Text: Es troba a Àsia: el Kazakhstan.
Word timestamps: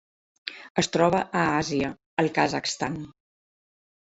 Es 0.83 0.87
troba 0.95 1.19
a 1.41 1.43
Àsia: 1.57 1.91
el 2.25 2.31
Kazakhstan. 2.39 2.97